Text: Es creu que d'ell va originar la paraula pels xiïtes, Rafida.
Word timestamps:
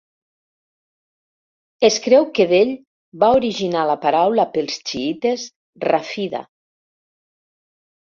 Es 1.89 1.97
creu 2.07 2.25
que 2.39 2.47
d'ell 2.53 2.73
va 3.25 3.31
originar 3.43 3.85
la 3.93 3.99
paraula 4.09 4.49
pels 4.59 4.83
xiïtes, 4.93 5.49
Rafida. 5.89 6.47